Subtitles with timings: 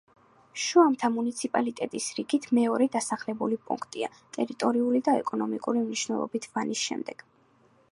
[0.61, 7.27] შუამთა მუნიციპალიტეტის რიგით მეორე დასახლებული პუნქტია, ტერიტორიული და ეკონომიკური მნიშვნელობით ვანის შემდეგ.